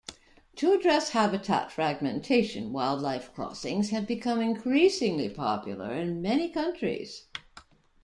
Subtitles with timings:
[0.55, 7.27] To address habitat fragmentation, wildlife crossings have become increasingly popular in many countries.